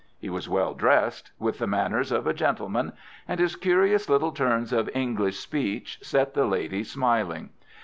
[0.17, 2.93] He was well dressed, with the manners of a gentleman,
[3.27, 7.51] and his curious little turns of English speech set the ladies smiling.